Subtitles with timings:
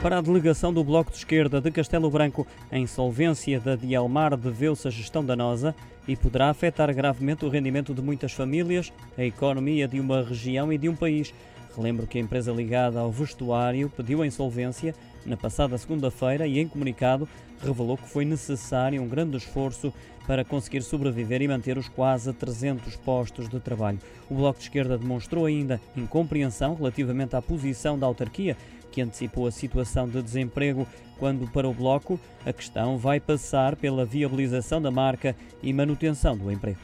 [0.00, 4.86] Para a delegação do Bloco de Esquerda de Castelo Branco, a insolvência da Dielmar deveu-se
[4.86, 5.74] à gestão danosa
[6.06, 10.78] e poderá afetar gravemente o rendimento de muitas famílias, a economia de uma região e
[10.78, 11.34] de um país.
[11.78, 14.92] Relembro que a empresa ligada ao vestuário pediu a insolvência
[15.24, 17.28] na passada segunda-feira e, em comunicado,
[17.62, 19.94] revelou que foi necessário um grande esforço
[20.26, 24.00] para conseguir sobreviver e manter os quase 300 postos de trabalho.
[24.28, 28.56] O Bloco de Esquerda demonstrou ainda incompreensão relativamente à posição da autarquia,
[28.90, 30.84] que antecipou a situação de desemprego,
[31.16, 36.50] quando, para o Bloco, a questão vai passar pela viabilização da marca e manutenção do
[36.50, 36.80] emprego.